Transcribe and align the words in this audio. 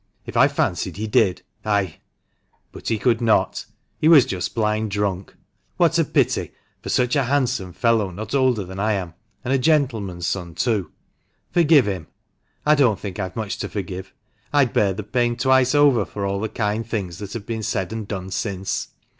If 0.25 0.35
I 0.35 0.47
fancied 0.47 0.97
he 0.97 1.05
did, 1.05 1.43
I— 1.63 1.97
but 2.71 2.87
he 2.87 2.97
could 2.97 3.21
not. 3.21 3.67
He 3.99 4.07
was 4.07 4.25
just 4.25 4.55
blind 4.55 4.89
drunk. 4.89 5.35
What 5.77 5.99
a 5.99 6.03
pity, 6.03 6.53
for 6.81 6.89
such 6.89 7.15
a 7.15 7.25
handsome 7.25 7.71
fellow, 7.71 8.09
not 8.09 8.33
older 8.33 8.63
than 8.63 8.79
I 8.79 8.93
am, 8.93 9.13
and 9.43 9.53
a 9.53 9.59
gentleman's 9.59 10.25
son, 10.25 10.55
too! 10.55 10.91
Forgive 11.51 11.85
him! 11.87 12.07
I 12.65 12.73
don't 12.73 12.99
think 12.99 13.19
I've 13.19 13.35
much 13.35 13.59
to 13.59 13.69
forgive. 13.69 14.11
I'd 14.51 14.73
bear 14.73 14.91
the 14.93 15.03
pain 15.03 15.35
twice 15.37 15.75
over 15.75 16.03
for 16.03 16.25
all 16.25 16.39
the 16.39 16.49
kind 16.49 16.83
things 16.83 17.19
that 17.19 17.33
have 17.33 17.45
been 17.45 17.61
said 17.61 17.93
and 17.93 18.07
done 18.07 18.31
since! 18.31 18.87